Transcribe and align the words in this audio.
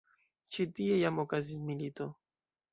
Ĉi 0.55 0.65
tie 0.79 0.97
jam 1.03 1.21
okazis 1.27 1.63
milito. 1.69 2.11